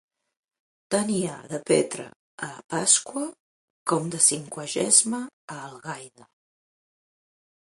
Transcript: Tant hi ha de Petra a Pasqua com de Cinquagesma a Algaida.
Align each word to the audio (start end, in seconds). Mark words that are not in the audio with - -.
Tant 0.93 1.09
hi 1.15 1.19
ha 1.25 1.33
de 1.51 1.59
Petra 1.71 2.05
a 2.47 2.49
Pasqua 2.75 3.25
com 3.93 4.09
de 4.15 4.23
Cinquagesma 4.29 5.21
a 5.57 5.59
Algaida. 5.69 6.27